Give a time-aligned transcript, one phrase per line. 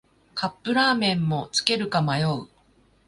[0.33, 2.47] カップラーメンもつけるか迷う